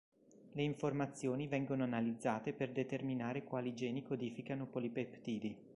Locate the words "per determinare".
2.53-3.43